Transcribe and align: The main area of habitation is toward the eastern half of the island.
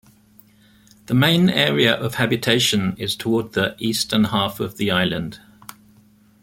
The 1.05 1.13
main 1.13 1.47
area 1.47 1.93
of 1.93 2.15
habitation 2.15 2.95
is 2.97 3.15
toward 3.15 3.53
the 3.53 3.75
eastern 3.77 4.23
half 4.23 4.59
of 4.59 4.77
the 4.77 4.89
island. 4.89 5.39